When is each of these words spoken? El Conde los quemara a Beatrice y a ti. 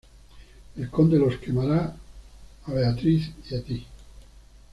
El 0.77 0.89
Conde 0.89 1.19
los 1.19 1.37
quemara 1.37 1.95
a 2.65 2.73
Beatrice 2.73 3.35
y 3.51 3.55
a 3.55 3.61
ti. 3.63 3.85